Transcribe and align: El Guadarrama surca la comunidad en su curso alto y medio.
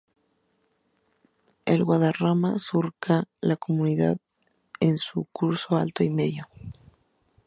El 1.65 1.83
Guadarrama 1.83 2.57
surca 2.57 3.25
la 3.39 3.55
comunidad 3.55 4.17
en 4.79 4.97
su 4.97 5.25
curso 5.25 5.77
alto 5.77 6.03
y 6.03 6.09
medio. 6.09 6.47